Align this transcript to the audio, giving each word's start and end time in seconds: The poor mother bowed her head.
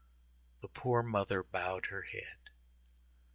The 0.61 0.67
poor 0.67 1.03
mother 1.03 1.43
bowed 1.43 1.85
her 1.91 2.01
head. 2.01 2.49